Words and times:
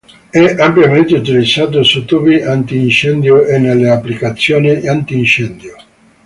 È 0.31 0.39
ampiamente 0.57 1.13
utilizzato 1.13 1.83
su 1.83 2.05
tubi 2.05 2.41
antincendio 2.41 3.45
e 3.45 3.59
nelle 3.59 3.87
applicazioni 3.91 4.87
antincendio. 4.87 5.75